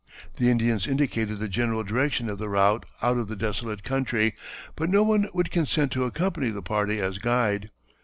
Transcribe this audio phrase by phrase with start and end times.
[0.37, 4.33] The Indians indicated the general direction of the route out of the desolate country,
[4.75, 7.69] but no one would consent to accompany the party as guide.